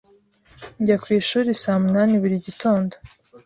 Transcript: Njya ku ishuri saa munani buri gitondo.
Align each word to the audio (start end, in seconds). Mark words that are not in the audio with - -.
Njya 0.79 0.95
ku 1.03 1.07
ishuri 1.19 1.49
saa 1.63 1.81
munani 1.83 2.15
buri 2.21 2.37
gitondo. 2.45 2.93